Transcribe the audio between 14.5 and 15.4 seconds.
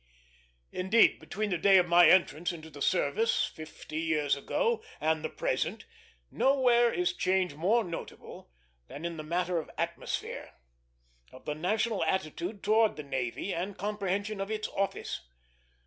office.